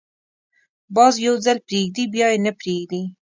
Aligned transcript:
باز 0.95 1.13
یو 1.25 1.35
ځل 1.45 1.57
پرېږدي، 1.67 2.03
بیا 2.13 2.27
یې 2.33 2.39
نه 2.45 2.51
پریږدي 2.59 3.01